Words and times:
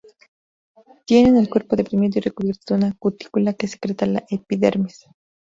Tienen 1.05 1.37
el 1.37 1.47
cuerpo 1.47 1.75
deprimido 1.75 2.17
y 2.17 2.21
recubierto 2.21 2.73
de 2.73 2.73
una 2.79 2.95
cutícula 2.97 3.53
que 3.53 3.67
secreta 3.67 4.07
la 4.07 4.23
epidermis. 4.31 5.05